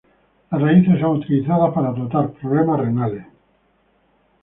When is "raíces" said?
0.59-0.99